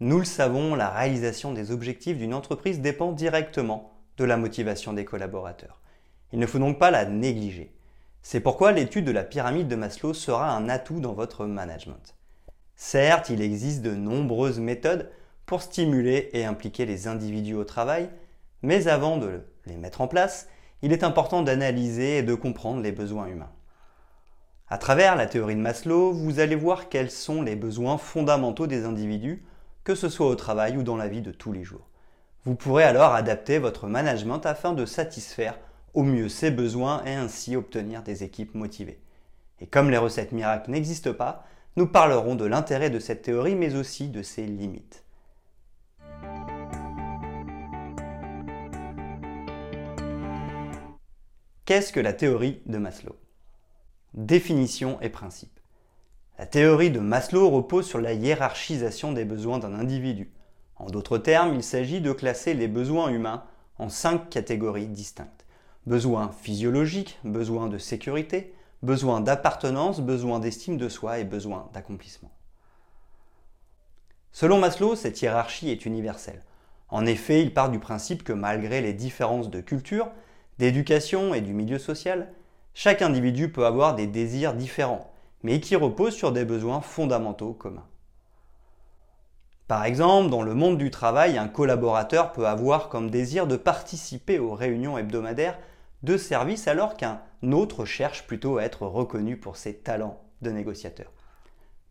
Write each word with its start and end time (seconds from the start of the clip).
Nous 0.00 0.18
le 0.18 0.24
savons, 0.24 0.76
la 0.76 0.90
réalisation 0.90 1.52
des 1.52 1.72
objectifs 1.72 2.18
d'une 2.18 2.34
entreprise 2.34 2.80
dépend 2.80 3.10
directement 3.10 3.92
de 4.16 4.24
la 4.24 4.36
motivation 4.36 4.92
des 4.92 5.04
collaborateurs. 5.04 5.80
Il 6.32 6.38
ne 6.38 6.46
faut 6.46 6.60
donc 6.60 6.78
pas 6.78 6.92
la 6.92 7.04
négliger. 7.04 7.74
C'est 8.22 8.40
pourquoi 8.40 8.70
l'étude 8.70 9.06
de 9.06 9.10
la 9.10 9.24
pyramide 9.24 9.66
de 9.66 9.74
Maslow 9.74 10.14
sera 10.14 10.50
un 10.50 10.68
atout 10.68 11.00
dans 11.00 11.14
votre 11.14 11.46
management. 11.46 12.14
Certes, 12.76 13.30
il 13.30 13.40
existe 13.40 13.82
de 13.82 13.94
nombreuses 13.94 14.60
méthodes 14.60 15.10
pour 15.46 15.62
stimuler 15.62 16.30
et 16.32 16.44
impliquer 16.44 16.86
les 16.86 17.08
individus 17.08 17.54
au 17.54 17.64
travail, 17.64 18.08
mais 18.62 18.86
avant 18.86 19.16
de 19.16 19.42
les 19.66 19.76
mettre 19.76 20.00
en 20.00 20.06
place, 20.06 20.48
il 20.82 20.92
est 20.92 21.02
important 21.02 21.42
d'analyser 21.42 22.18
et 22.18 22.22
de 22.22 22.34
comprendre 22.34 22.82
les 22.82 22.92
besoins 22.92 23.26
humains. 23.26 23.50
À 24.68 24.78
travers 24.78 25.16
la 25.16 25.26
théorie 25.26 25.56
de 25.56 25.60
Maslow, 25.60 26.12
vous 26.12 26.38
allez 26.38 26.54
voir 26.54 26.88
quels 26.88 27.10
sont 27.10 27.42
les 27.42 27.56
besoins 27.56 27.98
fondamentaux 27.98 28.68
des 28.68 28.84
individus, 28.84 29.42
que 29.88 29.94
ce 29.94 30.10
soit 30.10 30.26
au 30.26 30.34
travail 30.34 30.76
ou 30.76 30.82
dans 30.82 30.98
la 30.98 31.08
vie 31.08 31.22
de 31.22 31.32
tous 31.32 31.50
les 31.50 31.64
jours. 31.64 31.88
Vous 32.44 32.54
pourrez 32.54 32.84
alors 32.84 33.14
adapter 33.14 33.58
votre 33.58 33.86
management 33.86 34.44
afin 34.44 34.74
de 34.74 34.84
satisfaire 34.84 35.58
au 35.94 36.02
mieux 36.02 36.28
ses 36.28 36.50
besoins 36.50 37.02
et 37.06 37.14
ainsi 37.14 37.56
obtenir 37.56 38.02
des 38.02 38.22
équipes 38.22 38.54
motivées. 38.54 39.00
Et 39.60 39.66
comme 39.66 39.88
les 39.88 39.96
recettes 39.96 40.32
miracles 40.32 40.72
n'existent 40.72 41.14
pas, 41.14 41.46
nous 41.76 41.86
parlerons 41.86 42.34
de 42.34 42.44
l'intérêt 42.44 42.90
de 42.90 42.98
cette 42.98 43.22
théorie 43.22 43.54
mais 43.54 43.76
aussi 43.76 44.10
de 44.10 44.22
ses 44.22 44.44
limites. 44.44 45.04
Qu'est-ce 51.64 51.94
que 51.94 52.00
la 52.00 52.12
théorie 52.12 52.60
de 52.66 52.76
Maslow? 52.76 53.16
Définition 54.12 55.00
et 55.00 55.08
principe. 55.08 55.57
La 56.38 56.46
théorie 56.46 56.92
de 56.92 57.00
Maslow 57.00 57.50
repose 57.50 57.88
sur 57.88 58.00
la 58.00 58.12
hiérarchisation 58.12 59.10
des 59.10 59.24
besoins 59.24 59.58
d'un 59.58 59.74
individu. 59.74 60.30
En 60.76 60.86
d'autres 60.86 61.18
termes, 61.18 61.52
il 61.56 61.64
s'agit 61.64 62.00
de 62.00 62.12
classer 62.12 62.54
les 62.54 62.68
besoins 62.68 63.08
humains 63.08 63.42
en 63.78 63.88
cinq 63.88 64.30
catégories 64.30 64.86
distinctes. 64.86 65.46
Besoins 65.86 66.30
physiologiques, 66.40 67.18
besoins 67.24 67.66
de 67.66 67.76
sécurité, 67.76 68.54
besoins 68.84 69.20
d'appartenance, 69.20 70.00
besoins 70.00 70.38
d'estime 70.38 70.76
de 70.76 70.88
soi 70.88 71.18
et 71.18 71.24
besoins 71.24 71.68
d'accomplissement. 71.72 72.30
Selon 74.30 74.60
Maslow, 74.60 74.94
cette 74.94 75.20
hiérarchie 75.20 75.70
est 75.70 75.86
universelle. 75.86 76.44
En 76.88 77.04
effet, 77.04 77.42
il 77.42 77.52
part 77.52 77.68
du 77.68 77.80
principe 77.80 78.22
que 78.22 78.32
malgré 78.32 78.80
les 78.80 78.92
différences 78.92 79.50
de 79.50 79.60
culture, 79.60 80.08
d'éducation 80.58 81.34
et 81.34 81.40
du 81.40 81.52
milieu 81.52 81.80
social, 81.80 82.32
chaque 82.74 83.02
individu 83.02 83.50
peut 83.50 83.66
avoir 83.66 83.96
des 83.96 84.06
désirs 84.06 84.54
différents, 84.54 85.10
mais 85.42 85.60
qui 85.60 85.76
reposent 85.76 86.14
sur 86.14 86.32
des 86.32 86.44
besoins 86.44 86.80
fondamentaux 86.80 87.52
communs. 87.52 87.86
Par 89.68 89.84
exemple, 89.84 90.30
dans 90.30 90.42
le 90.42 90.54
monde 90.54 90.78
du 90.78 90.90
travail, 90.90 91.36
un 91.36 91.46
collaborateur 91.46 92.32
peut 92.32 92.46
avoir 92.46 92.88
comme 92.88 93.10
désir 93.10 93.46
de 93.46 93.56
participer 93.56 94.38
aux 94.38 94.54
réunions 94.54 94.96
hebdomadaires 94.96 95.58
de 96.02 96.16
service 96.16 96.68
alors 96.68 96.96
qu'un 96.96 97.20
autre 97.52 97.84
cherche 97.84 98.26
plutôt 98.26 98.58
à 98.58 98.64
être 98.64 98.86
reconnu 98.86 99.36
pour 99.36 99.56
ses 99.56 99.74
talents 99.74 100.20
de 100.40 100.50
négociateur. 100.50 101.12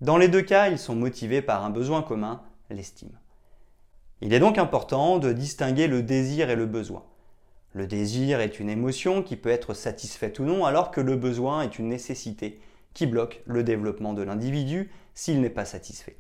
Dans 0.02 0.18
les 0.18 0.28
deux 0.28 0.41
cas, 0.41 0.69
ils 0.69 0.80
sont 0.80 0.96
motivés 0.96 1.41
par 1.41 1.63
un 1.63 1.69
besoin 1.69 2.02
commun, 2.02 2.41
l'estime. 2.69 3.18
Il 4.22 4.34
est 4.34 4.40
donc 4.40 4.57
important 4.57 5.19
de 5.19 5.31
distinguer 5.31 5.88
le 5.88 6.02
désir 6.02 6.50
et 6.50 6.56
le 6.56 6.66
besoin. 6.66 7.03
Le 7.74 7.86
désir 7.86 8.40
est 8.40 8.59
une 8.59 8.69
émotion 8.69 9.22
qui 9.22 9.36
peut 9.36 9.50
être 9.50 9.75
satisfaite 9.75 10.40
ou 10.40 10.44
non, 10.44 10.66
alors 10.66 10.90
que 10.90 11.02
le 11.02 11.16
besoin 11.16 11.62
est 11.62 11.78
une 11.78 11.90
nécessité 11.90 12.59
qui 12.94 13.06
bloque 13.06 13.42
le 13.46 13.64
développement 13.64 14.14
de 14.14 14.24
l'individu 14.24 14.92
s'il 15.14 15.42
n'est 15.42 15.50
pas 15.50 15.66
satisfait. 15.66 16.18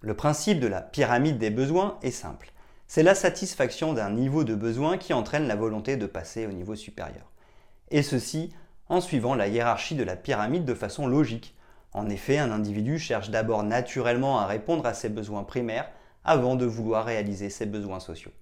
Le 0.00 0.14
principe 0.14 0.60
de 0.60 0.66
la 0.68 0.80
pyramide 0.80 1.38
des 1.38 1.50
besoins 1.50 1.98
est 2.02 2.12
simple. 2.12 2.52
C'est 2.86 3.02
la 3.02 3.14
satisfaction 3.14 3.92
d'un 3.92 4.10
niveau 4.10 4.44
de 4.44 4.54
besoin 4.54 4.96
qui 4.96 5.12
entraîne 5.12 5.48
la 5.48 5.56
volonté 5.56 5.96
de 5.96 6.06
passer 6.06 6.46
au 6.46 6.52
niveau 6.52 6.74
supérieur. 6.74 7.30
Et 7.90 8.02
ceci 8.02 8.52
en 8.88 9.00
suivant 9.00 9.34
la 9.34 9.48
hiérarchie 9.48 9.94
de 9.94 10.04
la 10.04 10.16
pyramide 10.16 10.64
de 10.64 10.74
façon 10.74 11.06
logique. 11.06 11.54
En 11.92 12.08
effet, 12.08 12.38
un 12.38 12.50
individu 12.50 12.98
cherche 12.98 13.30
d'abord 13.30 13.62
naturellement 13.62 14.38
à 14.38 14.46
répondre 14.46 14.86
à 14.86 14.94
ses 14.94 15.08
besoins 15.08 15.42
primaires 15.42 15.90
avant 16.24 16.56
de 16.56 16.66
vouloir 16.66 17.04
réaliser 17.04 17.50
ses 17.50 17.66
besoins 17.66 18.00
sociaux. 18.00 18.32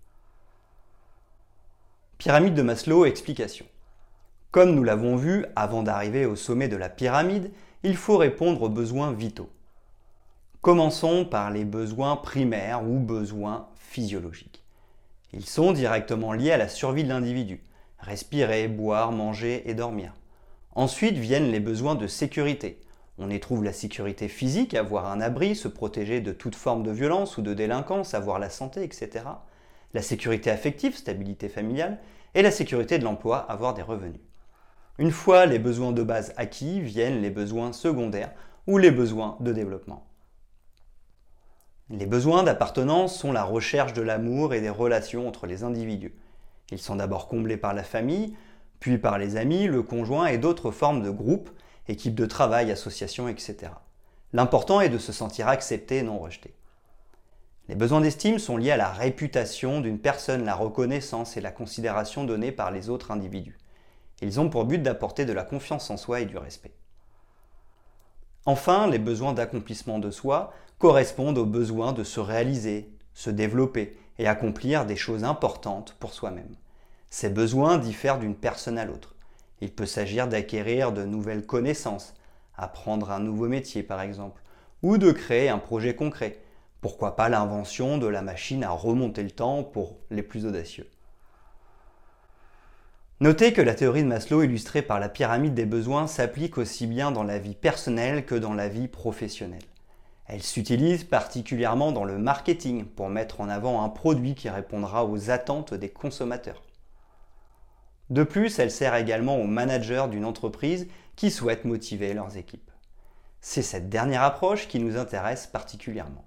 Pyramide 2.19 2.55
de 2.55 2.63
Maslow, 2.63 3.05
explication. 3.05 3.67
Comme 4.57 4.75
nous 4.75 4.85
l'avons 4.85 5.17
vu, 5.17 5.45
avant 5.55 5.83
d'arriver 5.83 6.25
au 6.25 6.35
sommet 6.35 6.69
de 6.69 6.79
la 6.79 6.89
pyramide, 6.89 7.51
il 7.83 7.95
faut 7.95 8.17
répondre 8.17 8.63
aux 8.63 8.71
besoins 8.71 9.13
vitaux. 9.13 9.51
Commençons 10.63 11.27
par 11.27 11.51
les 11.51 11.67
besoins 11.67 12.17
primaires 12.17 12.83
ou 12.83 12.99
besoins 12.99 13.69
physiologiques. 13.77 14.65
Ils 15.35 15.45
sont 15.45 15.73
directement 15.73 16.33
liés 16.33 16.53
à 16.53 16.57
la 16.57 16.69
survie 16.69 17.05
de 17.05 17.11
l'individu. 17.11 17.63
Respirer, 17.99 18.67
boire, 18.67 19.13
manger 19.13 19.63
et 19.69 19.75
dormir. 19.75 20.15
Ensuite 20.75 21.19
viennent 21.19 21.53
les 21.53 21.61
besoins 21.61 21.95
de 21.95 22.07
sécurité. 22.07 22.81
On 23.19 23.29
y 23.29 23.39
trouve 23.39 23.63
la 23.63 23.75
sécurité 23.75 24.27
physique, 24.27 24.73
avoir 24.73 25.11
un 25.11 25.21
abri, 25.21 25.55
se 25.55 25.69
protéger 25.69 26.23
de 26.23 26.33
toute 26.33 26.55
forme 26.55 26.83
de 26.83 26.93
violence 26.93 27.37
ou 27.37 27.43
de 27.43 27.53
délinquance, 27.53 28.15
avoir 28.15 28.39
la 28.39 28.49
santé, 28.49 28.85
etc 28.85 29.25
la 29.95 30.03
sécurité 30.03 30.51
affective, 30.51 30.95
stabilité 30.95 31.49
familiale, 31.49 31.99
et 32.35 32.43
la 32.43 32.51
sécurité 32.51 32.99
de 32.99 33.05
l'emploi, 33.05 33.39
avoir 33.51 33.73
des 33.73 33.83
revenus. 33.83 34.21
Une 34.99 35.11
fois 35.11 35.45
les 35.47 35.59
besoins 35.59 35.93
de 35.93 36.03
base 36.03 36.33
acquis, 36.37 36.81
viennent 36.81 37.21
les 37.21 37.31
besoins 37.31 37.73
secondaires 37.73 38.33
ou 38.67 38.79
les 38.79 38.91
besoins 38.91 39.37
de 39.41 39.53
développement. 39.53 40.07
Les 41.91 42.07
besoins 42.07 42.43
d'appartenance 42.43 43.17
sont 43.17 43.31
la 43.31 43.45
recherche 43.45 43.93
de 43.93 44.03
l'amour 44.03 44.55
et 44.55 44.61
des 44.61 44.71
relations 44.71 45.29
entre 45.29 45.47
les 45.47 45.63
individus. 45.63 46.15
Ils 46.73 46.81
sont 46.81 46.97
d'abord 46.97 47.29
comblés 47.29 47.57
par 47.57 47.75
la 47.75 47.85
famille, 47.85 48.35
puis 48.81 48.99
par 48.99 49.19
les 49.19 49.37
amis, 49.37 49.67
le 49.67 49.83
conjoint 49.83 50.27
et 50.27 50.39
d'autres 50.39 50.71
formes 50.71 51.03
de 51.03 51.11
groupes, 51.11 51.51
équipes 51.89 52.15
de 52.15 52.27
travail, 52.27 52.73
associations, 52.73 53.29
etc. 53.29 53.73
L'important 54.33 54.81
est 54.81 54.89
de 54.89 54.99
se 54.99 55.13
sentir 55.13 55.47
accepté 55.47 55.99
et 55.99 56.03
non 56.03 56.19
rejeté. 56.19 56.55
Les 57.69 57.75
besoins 57.75 58.01
d'estime 58.01 58.39
sont 58.39 58.57
liés 58.57 58.73
à 58.73 58.77
la 58.77 58.91
réputation 58.91 59.81
d'une 59.81 59.99
personne, 59.99 60.45
la 60.45 60.55
reconnaissance 60.55 61.37
et 61.37 61.41
la 61.41 61.51
considération 61.51 62.25
donnée 62.25 62.53
par 62.53 62.71
les 62.71 62.91
autres 62.91 63.11
individus. 63.11 63.59
Ils 64.23 64.41
ont 64.41 64.49
pour 64.49 64.65
but 64.65 64.83
d'apporter 64.83 65.25
de 65.25 65.33
la 65.33 65.45
confiance 65.45 65.91
en 65.91 65.97
soi 65.97 66.21
et 66.21 66.27
du 66.27 66.39
respect. 66.39 66.73
Enfin, 68.47 68.87
les 68.87 68.99
besoins 68.99 69.33
d'accomplissement 69.33 69.99
de 69.99 70.11
soi 70.11 70.53
correspondent 70.79 71.39
aux 71.39 71.47
besoins 71.47 71.93
de 71.93 72.05
se 72.05 72.21
réaliser, 72.21 72.91
se 73.13 73.31
développer 73.31 73.99
et 74.19 74.27
accomplir 74.27 74.87
des 74.87 74.97
choses 74.97 75.25
importantes 75.25 75.97
pour 75.99 76.15
soi-même. 76.15 76.55
Ces 77.11 77.29
besoins 77.29 77.79
diffèrent 77.79 78.19
d'une 78.19 78.35
personne 78.35 78.79
à 78.79 78.85
l'autre. 78.85 79.15
Il 79.61 79.73
peut 79.73 79.87
s'agir 79.87 80.29
d'acquérir 80.29 80.93
de 80.93 81.05
nouvelles 81.05 81.47
connaissances, 81.47 82.15
apprendre 82.57 83.11
un 83.11 83.21
nouveau 83.21 83.49
métier 83.49 83.83
par 83.83 84.01
exemple, 84.01 84.43
ou 84.83 84.99
de 84.99 85.13
créer 85.13 85.49
un 85.49 85.59
projet 85.59 85.95
concret, 85.95 86.39
pourquoi 86.81 87.17
pas 87.17 87.29
l'invention 87.29 87.99
de 87.99 88.07
la 88.07 88.23
machine 88.23 88.65
à 88.65 88.71
remonter 88.71 89.23
le 89.23 89.31
temps 89.31 89.65
pour 89.65 89.97
les 90.11 90.23
plus 90.23 90.47
audacieux. 90.47 90.89
Notez 93.19 93.55
que 93.55 93.63
la 93.63 93.75
théorie 93.75 94.03
de 94.03 94.09
Maslow 94.09 94.43
illustrée 94.43 94.83
par 94.83 95.01
la 95.01 95.09
pyramide 95.09 95.55
des 95.55 95.65
besoins 95.65 96.07
s'applique 96.07 96.59
aussi 96.59 96.87
bien 96.87 97.13
dans 97.13 97.23
la 97.23 97.39
vie 97.39 97.55
personnelle 97.55 98.27
que 98.27 98.35
dans 98.35 98.53
la 98.53 98.69
vie 98.69 98.89
professionnelle. 98.89 99.65
Elle 100.27 100.43
s'utilise 100.43 101.05
particulièrement 101.05 101.93
dans 101.93 102.05
le 102.05 102.19
marketing 102.19 102.85
pour 102.85 103.09
mettre 103.09 103.41
en 103.41 103.49
avant 103.49 103.83
un 103.83 103.89
produit 103.89 104.35
qui 104.35 104.51
répondra 104.51 105.07
aux 105.07 105.31
attentes 105.31 105.73
des 105.73 105.89
consommateurs. 105.89 106.63
De 108.11 108.23
plus, 108.23 108.59
elle 108.59 108.71
sert 108.71 108.95
également 108.95 109.39
aux 109.39 109.47
managers 109.47 110.09
d'une 110.11 110.27
entreprise 110.27 110.87
qui 111.17 111.31
souhaitent 111.31 111.65
motiver 111.65 112.13
leurs 112.13 112.37
équipes. 112.37 112.71
C'est 113.41 113.63
cette 113.63 113.89
dernière 113.89 114.25
approche 114.25 114.69
qui 114.69 114.79
nous 114.79 114.99
intéresse 114.99 115.47
particulièrement. 115.47 116.27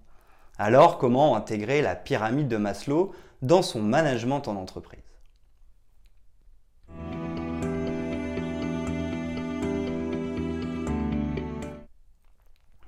Alors, 0.58 0.98
comment 0.98 1.36
intégrer 1.36 1.84
la 1.84 1.96
pyramide 1.96 2.48
de 2.48 2.58
Maslow 2.58 3.14
dans 3.44 3.62
son 3.62 3.84
management 3.84 4.48
en 4.48 4.56
entreprise? 4.56 5.09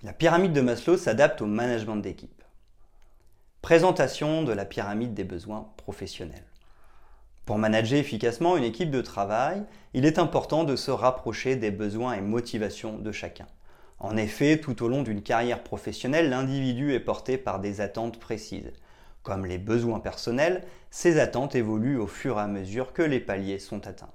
La 0.03 0.13
pyramide 0.13 0.53
de 0.53 0.61
Maslow 0.61 0.97
s'adapte 0.97 1.43
au 1.43 1.45
management 1.45 1.97
d'équipe. 1.97 2.41
Présentation 3.61 4.41
de 4.41 4.51
la 4.51 4.65
pyramide 4.65 5.13
des 5.13 5.23
besoins 5.23 5.69
professionnels. 5.77 6.47
Pour 7.45 7.59
manager 7.59 7.99
efficacement 7.99 8.57
une 8.57 8.63
équipe 8.63 8.89
de 8.89 9.01
travail, 9.01 9.63
il 9.93 10.05
est 10.05 10.17
important 10.17 10.63
de 10.63 10.75
se 10.75 10.89
rapprocher 10.89 11.55
des 11.55 11.69
besoins 11.69 12.13
et 12.13 12.21
motivations 12.21 12.97
de 12.97 13.11
chacun. 13.11 13.45
En 13.99 14.17
effet, 14.17 14.59
tout 14.59 14.81
au 14.81 14.87
long 14.87 15.03
d'une 15.03 15.21
carrière 15.21 15.61
professionnelle, 15.61 16.31
l'individu 16.31 16.93
est 16.93 16.99
porté 16.99 17.37
par 17.37 17.59
des 17.59 17.79
attentes 17.79 18.19
précises. 18.19 18.73
Comme 19.21 19.45
les 19.45 19.59
besoins 19.59 19.99
personnels, 19.99 20.63
ces 20.89 21.19
attentes 21.19 21.53
évoluent 21.53 21.99
au 21.99 22.07
fur 22.07 22.39
et 22.39 22.41
à 22.41 22.47
mesure 22.47 22.93
que 22.93 23.03
les 23.03 23.19
paliers 23.19 23.59
sont 23.59 23.85
atteints. 23.85 24.09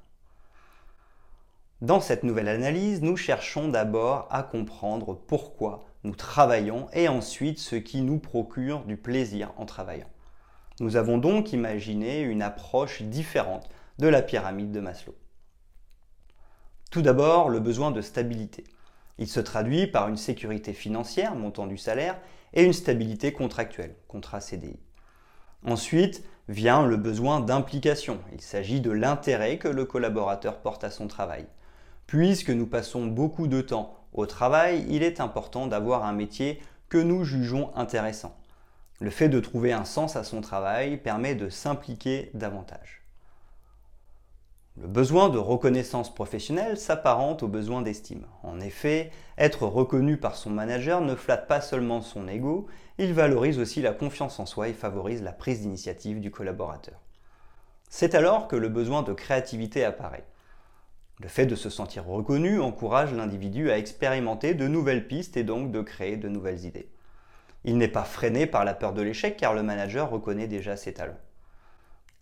Dans 1.83 2.01
cette 2.01 2.23
nouvelle 2.23 2.49
analyse, 2.49 3.03
nous 3.03 3.19
cherchons 3.19 3.69
d'abord 3.69 4.29
à 4.31 4.43
comprendre 4.43 5.15
pourquoi 5.15 5.85
nous 6.05 6.15
travaillons 6.15 6.87
et 6.95 7.07
ensuite 7.07 7.59
ce 7.59 7.77
qui 7.77 8.01
nous 8.01 8.19
procure 8.19 8.85
du 8.85 8.97
plaisir 8.97 9.53
en 9.59 9.67
travaillant. 9.67 10.09
Nous 10.81 10.97
avons 10.97 11.19
donc 11.19 11.53
imaginé 11.53 12.21
une 12.21 12.41
approche 12.41 13.03
différente 13.03 13.69
de 13.99 14.09
la 14.09 14.23
pyramide 14.23 14.73
de 14.73 14.81
Maslow. 14.81 15.15
Tout 16.91 17.03
d'abord, 17.03 17.51
le 17.51 17.61
besoin 17.61 17.91
de 17.91 18.01
stabilité. 18.01 18.65
Il 19.19 19.29
se 19.29 19.41
traduit 19.41 19.87
par 19.87 20.09
une 20.09 20.17
sécurité 20.17 20.73
financière, 20.73 21.35
montant 21.35 21.67
du 21.67 21.77
salaire, 21.77 22.19
et 22.55 22.65
une 22.65 22.73
stabilité 22.73 23.35
contractuelle, 23.35 23.97
contrat 24.09 24.41
CDI. 24.41 24.79
Ensuite 25.63 26.25
vient 26.49 26.87
le 26.87 26.97
besoin 26.97 27.41
d'implication. 27.41 28.19
Il 28.33 28.41
s'agit 28.41 28.81
de 28.81 28.91
l'intérêt 28.91 29.59
que 29.59 29.69
le 29.69 29.85
collaborateur 29.85 30.63
porte 30.63 30.83
à 30.83 30.91
son 30.91 31.07
travail. 31.07 31.47
Puisque 32.07 32.51
nous 32.51 32.67
passons 32.67 33.07
beaucoup 33.07 33.49
de 33.49 33.61
temps 33.61 33.97
au 34.13 34.27
travail, 34.27 34.87
il 34.89 35.03
est 35.03 35.21
important 35.21 35.67
d'avoir 35.67 36.05
un 36.05 36.13
métier 36.13 36.63
que 36.89 36.99
nous 36.99 37.25
jugeons 37.25 37.75
intéressant. 37.75 38.37
Le 39.01 39.11
fait 39.11 39.29
de 39.29 39.41
trouver 39.41 39.73
un 39.73 39.85
sens 39.85 40.17
à 40.17 40.25
son 40.25 40.41
travail 40.41 40.97
permet 40.99 41.35
de 41.35 41.49
s'impliquer 41.49 42.31
davantage. 42.33 43.03
Le 44.81 44.89
besoin 44.89 45.31
de 45.31 45.39
reconnaissance 45.39 46.15
professionnelle 46.15 46.79
s'apparente 46.79 47.43
au 47.43 47.49
besoin 47.49 47.83
d'estime. 47.83 48.27
En 48.43 48.61
effet, 48.61 49.11
être 49.37 49.67
reconnu 49.67 50.19
par 50.19 50.37
son 50.37 50.51
manager 50.51 51.01
ne 51.01 51.15
flatte 51.15 51.49
pas 51.49 51.61
seulement 51.61 52.03
son 52.03 52.29
ego, 52.29 52.67
il 52.99 53.15
valorise 53.15 53.59
aussi 53.59 53.83
la 53.83 53.93
confiance 53.93 54.39
en 54.39 54.47
soi 54.47 54.69
et 54.69 54.75
favorise 54.75 55.23
la 55.23 55.33
prise 55.33 55.63
d'initiative 55.63 56.21
du 56.21 56.31
collaborateur. 56.31 57.01
C'est 57.89 58.15
alors 58.15 58.49
que 58.49 58.57
le 58.57 58.69
besoin 58.69 59.03
de 59.03 59.13
créativité 59.13 59.85
apparaît. 59.85 60.25
Le 61.21 61.29
fait 61.29 61.47
de 61.47 61.55
se 61.55 61.71
sentir 61.71 62.05
reconnu 62.05 62.61
encourage 62.61 63.15
l'individu 63.15 63.71
à 63.71 63.79
expérimenter 63.79 64.55
de 64.55 64.69
nouvelles 64.69 65.09
pistes 65.09 65.37
et 65.37 65.45
donc 65.45 65.73
de 65.73 65.81
créer 65.81 66.17
de 66.17 66.29
nouvelles 66.29 66.65
idées. 66.65 66.91
Il 67.65 67.79
n'est 67.79 67.89
pas 67.89 68.05
freiné 68.05 68.47
par 68.47 68.65
la 68.65 68.75
peur 68.75 68.93
de 68.93 69.03
l'échec 69.03 69.37
car 69.37 69.55
le 69.55 69.63
manager 69.63 70.11
reconnaît 70.11 70.47
déjà 70.47 70.77
ses 70.77 70.93
talents. 70.93 71.19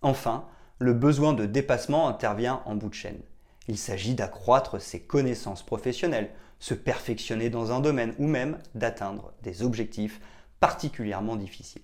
Enfin, 0.00 0.46
le 0.78 0.94
besoin 0.94 1.32
de 1.32 1.44
dépassement 1.44 2.08
intervient 2.08 2.62
en 2.66 2.76
bout 2.76 2.88
de 2.88 2.94
chaîne. 2.94 3.20
Il 3.66 3.78
s'agit 3.78 4.14
d'accroître 4.14 4.80
ses 4.80 5.00
connaissances 5.00 5.64
professionnelles, 5.64 6.30
se 6.58 6.74
perfectionner 6.74 7.50
dans 7.50 7.72
un 7.72 7.80
domaine 7.80 8.14
ou 8.18 8.26
même 8.26 8.58
d'atteindre 8.74 9.32
des 9.42 9.62
objectifs 9.62 10.20
particulièrement 10.60 11.36
difficiles. 11.36 11.82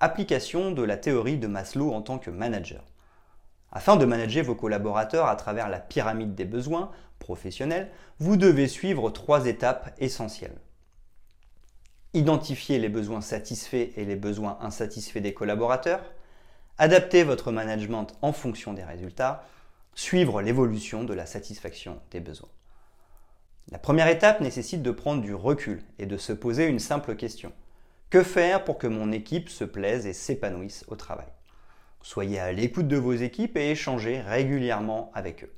Application 0.00 0.72
de 0.72 0.82
la 0.82 0.96
théorie 0.96 1.38
de 1.38 1.46
Maslow 1.46 1.92
en 1.92 2.02
tant 2.02 2.18
que 2.18 2.30
manager. 2.30 2.84
Afin 3.76 3.96
de 3.96 4.06
manager 4.06 4.42
vos 4.42 4.54
collaborateurs 4.54 5.26
à 5.26 5.36
travers 5.36 5.68
la 5.68 5.80
pyramide 5.80 6.34
des 6.34 6.46
besoins 6.46 6.90
professionnels, 7.18 7.90
vous 8.18 8.38
devez 8.38 8.68
suivre 8.68 9.10
trois 9.10 9.44
étapes 9.44 9.94
essentielles. 9.98 10.56
Identifier 12.14 12.78
les 12.78 12.88
besoins 12.88 13.20
satisfaits 13.20 13.90
et 13.96 14.06
les 14.06 14.16
besoins 14.16 14.56
insatisfaits 14.62 15.18
des 15.18 15.34
collaborateurs, 15.34 16.14
adapter 16.78 17.22
votre 17.22 17.52
management 17.52 18.06
en 18.22 18.32
fonction 18.32 18.72
des 18.72 18.82
résultats, 18.82 19.44
suivre 19.94 20.40
l'évolution 20.40 21.04
de 21.04 21.12
la 21.12 21.26
satisfaction 21.26 22.00
des 22.10 22.20
besoins. 22.20 22.48
La 23.70 23.78
première 23.78 24.08
étape 24.08 24.40
nécessite 24.40 24.80
de 24.80 24.90
prendre 24.90 25.20
du 25.20 25.34
recul 25.34 25.82
et 25.98 26.06
de 26.06 26.16
se 26.16 26.32
poser 26.32 26.64
une 26.64 26.78
simple 26.78 27.14
question. 27.14 27.52
Que 28.08 28.22
faire 28.22 28.64
pour 28.64 28.78
que 28.78 28.86
mon 28.86 29.12
équipe 29.12 29.50
se 29.50 29.64
plaise 29.64 30.06
et 30.06 30.14
s'épanouisse 30.14 30.86
au 30.88 30.96
travail? 30.96 31.35
Soyez 32.06 32.38
à 32.38 32.52
l'écoute 32.52 32.86
de 32.86 32.96
vos 32.96 33.14
équipes 33.14 33.56
et 33.56 33.72
échangez 33.72 34.20
régulièrement 34.20 35.10
avec 35.12 35.42
eux. 35.42 35.52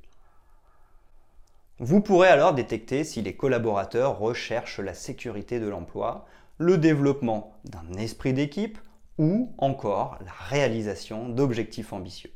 Vous 1.79 2.00
pourrez 2.00 2.29
alors 2.29 2.55
détecter 2.55 3.05
si 3.05 3.21
les 3.21 3.37
collaborateurs 3.37 4.19
recherchent 4.19 4.81
la 4.81 4.95
sécurité 4.95 5.61
de 5.61 5.69
l'emploi, 5.69 6.25
le 6.56 6.79
développement 6.79 7.53
d'un 7.65 7.99
esprit 7.99 8.33
d'équipe 8.33 8.79
ou 9.19 9.53
encore 9.59 10.19
la 10.25 10.33
réalisation 10.33 11.29
d'objectifs 11.29 11.93
ambitieux. 11.93 12.31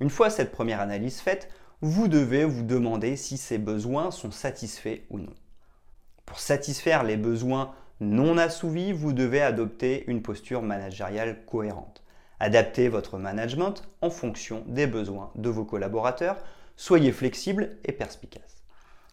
Une 0.00 0.10
fois 0.10 0.28
cette 0.28 0.52
première 0.52 0.82
analyse 0.82 1.20
faite, 1.20 1.48
vous 1.80 2.08
devez 2.08 2.44
vous 2.44 2.62
demander 2.62 3.16
si 3.16 3.38
ces 3.38 3.56
besoins 3.56 4.10
sont 4.10 4.32
satisfaits 4.32 5.00
ou 5.08 5.18
non. 5.18 5.34
Pour 6.26 6.40
satisfaire 6.40 7.04
les 7.04 7.16
besoins 7.16 7.74
non 8.00 8.36
assouvis, 8.36 8.92
vous 8.92 9.14
devez 9.14 9.40
adopter 9.40 10.04
une 10.08 10.20
posture 10.20 10.60
managériale 10.60 11.42
cohérente. 11.46 12.02
Adaptez 12.38 12.88
votre 12.88 13.18
management 13.18 13.82
en 14.02 14.10
fonction 14.10 14.62
des 14.66 14.86
besoins 14.86 15.30
de 15.36 15.48
vos 15.48 15.64
collaborateurs. 15.64 16.36
Soyez 16.76 17.12
flexible 17.12 17.78
et 17.84 17.92
perspicace. 17.92 18.62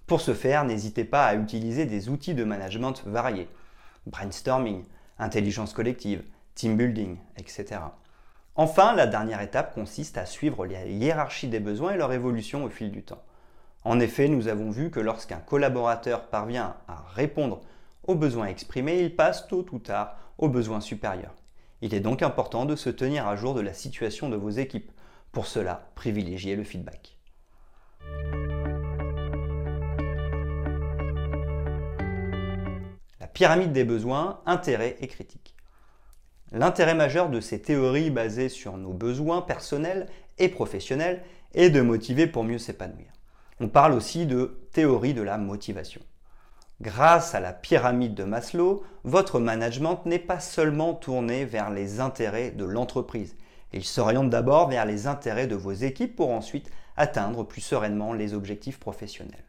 Pour 0.08 0.20
ce 0.20 0.34
faire, 0.34 0.66
n'hésitez 0.66 1.06
pas 1.06 1.25
à 1.25 1.36
utiliser 1.36 1.86
des 1.86 2.10
outils 2.10 2.34
de 2.34 2.44
management 2.44 3.02
variés. 3.06 3.48
Brainstorming, 4.06 4.84
intelligence 5.18 5.74
collective, 5.74 6.24
team 6.56 6.75
building, 6.75 7.18
etc. 7.38 7.80
Enfin, 8.56 8.94
la 8.94 9.08
dernière 9.08 9.42
étape 9.42 9.74
consiste 9.74 10.18
à 10.18 10.26
suivre 10.26 10.66
les 10.66 10.92
hiérarchies 10.92 11.48
des 11.48 11.62
besoins 11.62 11.94
et 11.94 11.98
leur 11.98 12.12
évolution 12.12 12.66
au 12.66 12.69
fil 12.69 12.92
du 12.92 13.04
temps. 13.04 13.24
En 13.86 14.00
effet, 14.00 14.28
nous 14.28 14.48
avons 14.48 14.69
vu 14.69 14.92
que 14.92 15.00
lorsqu'un 15.00 15.40
collaborateur 15.40 16.28
parvient 16.28 16.76
à 16.88 17.04
répondre 17.16 17.62
aux 18.06 18.16
besoins 18.16 18.48
exprimés, 18.48 19.00
il 19.00 19.16
passe 19.16 19.48
tôt 19.48 19.66
ou 19.72 19.80
tard 19.80 20.18
aux 20.38 20.50
besoins 20.50 20.81
supérieurs. 20.81 21.34
Il 21.85 21.94
est 21.94 22.00
donc 22.00 22.21
important 22.21 22.63
de 22.63 22.77
se 22.77 22.89
tenir 22.89 23.27
à 23.27 23.35
jour 23.35 23.53
de 23.53 23.59
la 23.59 23.74
situation 23.74 24.30
de 24.30 24.38
vos 24.38 24.51
équipes. 24.51 24.89
Pour 25.33 25.47
cela, 25.47 25.89
privilégiez 25.95 26.56
le 26.56 26.63
feedback. 26.63 27.18
La 33.19 33.28
pyramide 33.28 33.73
des 33.73 33.83
besoins, 33.83 34.40
intérêts 34.45 34.95
et 35.02 35.07
critiques. 35.07 35.56
L'intérêt 36.54 36.95
majeur 36.95 37.30
de 37.30 37.42
ces 37.42 37.61
théories 37.61 38.11
basées 38.11 38.47
sur 38.47 38.78
nos 38.78 38.94
besoins 38.94 39.42
personnels 39.42 40.07
et 40.37 40.47
professionnels 40.47 41.21
est 41.54 41.69
de 41.69 41.81
motiver 41.81 42.28
pour 42.28 42.45
mieux 42.45 42.59
s'épanouir. 42.59 43.11
On 43.59 43.68
parle 43.68 43.92
aussi 43.92 44.25
de 44.25 44.57
théorie 44.71 45.13
de 45.13 45.21
la 45.21 45.37
motivation. 45.37 45.99
Grâce 46.83 47.33
à 47.33 47.40
la 47.40 47.54
pyramide 47.54 48.13
de 48.13 48.25
Maslow, 48.25 48.83
votre 49.06 49.40
management 49.40 50.06
n'est 50.06 50.19
pas 50.19 50.42
seulement 50.42 50.94
tourné 50.94 51.45
vers 51.45 51.69
les 51.69 52.02
intérêts 52.02 52.52
de 52.52 52.66
l'entreprise. 52.66 53.37
Il 53.71 53.85
s'oriente 53.85 54.30
d'abord 54.30 54.68
vers 54.68 54.85
les 54.85 55.07
intérêts 55.07 55.47
de 55.47 55.56
vos 55.56 55.71
équipes 55.71 56.13
pour 56.13 56.31
ensuite 56.31 56.69
atteindre 56.97 57.45
plus 57.45 57.61
sereinement 57.61 58.11
les 58.11 58.33
objectifs 58.33 58.81
professionnels. 58.81 59.45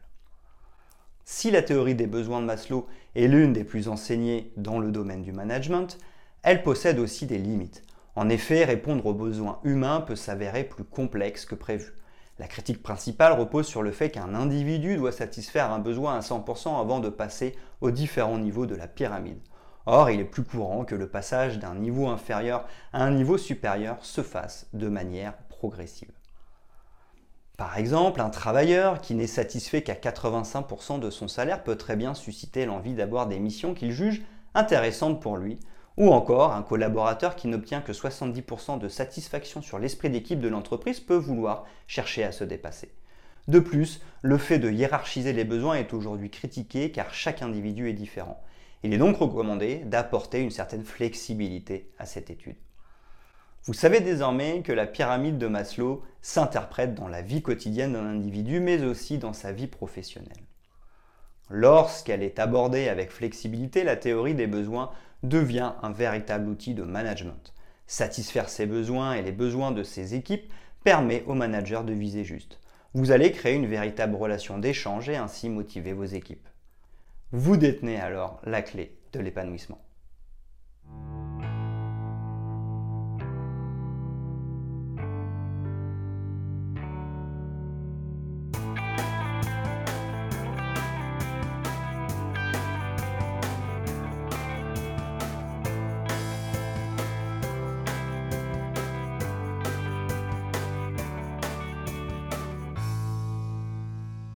Si 1.25 1.51
la 1.51 1.61
théorie 1.61 1.93
des 1.93 2.07
besoins 2.07 2.39
de 2.39 2.45
Maslow 2.45 2.87
est 3.15 3.27
l'une 3.27 3.51
des 3.51 3.65
plus 3.65 3.89
enseignées 3.89 4.53
dans 4.55 4.79
le 4.79 4.89
domaine 4.89 5.21
du 5.21 5.33
management, 5.33 5.97
elle 6.41 6.63
possède 6.63 6.99
aussi 6.99 7.25
des 7.25 7.37
limites. 7.37 7.83
En 8.15 8.29
effet, 8.29 8.63
répondre 8.63 9.07
aux 9.07 9.13
besoins 9.13 9.59
humains 9.65 9.99
peut 9.99 10.15
s'avérer 10.15 10.63
plus 10.63 10.85
complexe 10.85 11.43
que 11.43 11.55
prévu. 11.55 11.91
La 12.37 12.47
critique 12.47 12.83
principale 12.83 13.39
repose 13.39 13.65
sur 13.65 13.81
le 13.81 13.91
fait 13.91 14.11
qu'un 14.11 14.35
individu 14.35 14.97
doit 14.97 15.13
satisfaire 15.13 15.71
un 15.71 15.79
besoin 15.79 16.17
à 16.17 16.19
100% 16.19 16.79
avant 16.79 16.99
de 16.99 17.09
passer 17.09 17.55
aux 17.79 17.91
différents 17.91 18.37
niveaux 18.37 18.65
de 18.65 18.75
la 18.75 18.87
pyramide. 18.87 19.39
Or, 19.85 20.09
il 20.09 20.19
est 20.19 20.25
plus 20.25 20.43
courant 20.43 20.83
que 20.83 20.95
le 20.95 21.07
passage 21.07 21.59
d'un 21.59 21.75
niveau 21.75 22.07
inférieur 22.07 22.65
à 22.91 23.03
un 23.03 23.11
niveau 23.11 23.37
supérieur 23.37 23.97
se 24.01 24.21
fasse 24.21 24.67
de 24.73 24.89
manière 24.89 25.37
progressive. 25.47 26.11
Par 27.57 27.77
exemple, 27.77 28.19
un 28.19 28.29
travailleur 28.29 28.99
qui 28.99 29.15
n'est 29.15 29.27
satisfait 29.27 29.81
qu'à 29.81 29.93
85% 29.93 30.99
de 30.99 31.09
son 31.09 31.29
salaire 31.29 31.63
peut 31.63 31.77
très 31.77 31.95
bien 31.95 32.13
susciter 32.13 32.65
l'envie 32.65 32.95
d'avoir 32.95 33.27
des 33.27 33.39
missions 33.39 33.73
qu'il 33.73 33.93
juge 33.93 34.23
intéressantes 34.55 35.21
pour 35.21 35.37
lui, 35.37 35.57
ou 35.97 36.11
encore, 36.11 36.53
un 36.53 36.61
collaborateur 36.61 37.35
qui 37.35 37.47
n'obtient 37.47 37.81
que 37.81 37.93
70% 37.93 38.79
de 38.79 38.89
satisfaction 38.89 39.61
sur 39.61 39.79
l'esprit 39.79 40.09
d'équipe 40.09 40.39
de 40.39 40.49
l'entreprise 40.49 40.99
peut 40.99 41.15
vouloir 41.15 41.65
chercher 41.87 42.23
à 42.23 42.31
se 42.31 42.43
dépasser. 42.43 42.91
De 43.47 43.59
plus, 43.59 44.01
le 44.21 44.37
fait 44.37 44.59
de 44.59 44.71
hiérarchiser 44.71 45.31
les 45.31 45.43
besoins 45.43 45.75
est 45.75 45.93
aujourd'hui 45.93 46.29
critiqué 46.29 46.91
car 46.91 47.13
chaque 47.13 47.41
individu 47.41 47.89
est 47.89 47.93
différent. 47.93 48.43
Il 48.83 48.93
est 48.93 48.97
donc 48.97 49.17
recommandé 49.17 49.77
d'apporter 49.85 50.41
une 50.41 50.51
certaine 50.51 50.83
flexibilité 50.83 51.89
à 51.97 52.05
cette 52.05 52.29
étude. 52.29 52.57
Vous 53.63 53.73
savez 53.73 53.99
désormais 53.99 54.61
que 54.61 54.71
la 54.71 54.85
pyramide 54.85 55.37
de 55.37 55.47
Maslow 55.47 56.03
s'interprète 56.21 56.93
dans 56.93 57.07
la 57.07 57.21
vie 57.21 57.41
quotidienne 57.41 57.93
d'un 57.93 58.05
individu 58.05 58.59
mais 58.59 58.83
aussi 58.83 59.17
dans 59.17 59.33
sa 59.33 59.51
vie 59.51 59.67
professionnelle. 59.67 60.43
Lorsqu'elle 61.49 62.23
est 62.23 62.39
abordée 62.39 62.89
avec 62.89 63.11
flexibilité, 63.11 63.83
la 63.83 63.95
théorie 63.95 64.33
des 64.33 64.47
besoins 64.47 64.91
devient 65.21 65.73
un 65.83 65.91
véritable 65.91 66.49
outil 66.49 66.73
de 66.73 66.83
management. 66.83 67.53
Satisfaire 67.87 68.49
ses 68.49 68.65
besoins 68.65 69.13
et 69.13 69.21
les 69.21 69.31
besoins 69.31 69.71
de 69.71 69.83
ses 69.83 70.15
équipes 70.15 70.51
permet 70.83 71.23
au 71.27 71.35
manager 71.35 71.83
de 71.83 71.93
viser 71.93 72.23
juste. 72.23 72.59
Vous 72.93 73.11
allez 73.11 73.31
créer 73.31 73.55
une 73.55 73.67
véritable 73.67 74.15
relation 74.15 74.57
d'échange 74.57 75.09
et 75.09 75.17
ainsi 75.17 75.49
motiver 75.49 75.93
vos 75.93 76.05
équipes. 76.05 76.47
Vous 77.31 77.57
détenez 77.57 77.99
alors 77.99 78.39
la 78.43 78.61
clé 78.61 78.97
de 79.13 79.19
l'épanouissement. 79.19 79.84